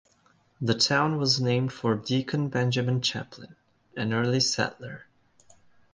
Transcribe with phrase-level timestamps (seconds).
[0.59, 3.55] The town was named for Deacon Benjamin Chaplin,
[3.95, 5.05] an early settler.